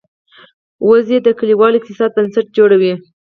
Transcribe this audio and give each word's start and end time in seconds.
وزې 0.89 1.17
د 1.21 1.27
کلیوالو 1.39 1.79
اقتصاد 1.79 2.09
بنسټ 2.15 2.45
جوړوي 2.57 2.93